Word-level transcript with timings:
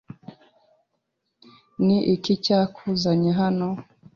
Ni 1.85 1.97
iki 2.15 2.33
cyakuzanye 2.43 3.31
hano? 3.39 3.67